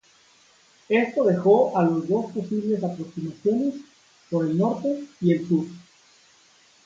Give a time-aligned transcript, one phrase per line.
[0.89, 3.75] Esto dejó a los dos posibles aproximaciones:
[4.31, 5.67] por el norte y el sur.